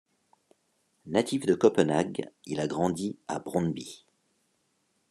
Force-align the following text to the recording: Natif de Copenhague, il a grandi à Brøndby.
Natif 1.05 1.45
de 1.45 1.53
Copenhague, 1.53 2.31
il 2.47 2.59
a 2.59 2.65
grandi 2.65 3.19
à 3.27 3.37
Brøndby. 3.37 4.03